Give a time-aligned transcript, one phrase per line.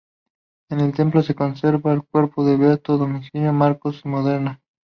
[0.71, 4.59] En el templo se conserva el cuerpo del beato dominico Marcos de Módena.